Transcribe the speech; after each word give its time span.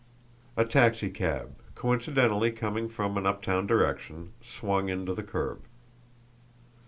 A 0.57 0.65
taxicab, 0.65 1.53
coincidentally 1.75 2.51
coming 2.51 2.89
from 2.89 3.19
an 3.19 3.27
uptown 3.27 3.67
direction, 3.67 4.33
swung 4.41 4.89
in 4.89 5.05
to 5.05 5.13
the 5.13 5.21
curb. 5.21 5.61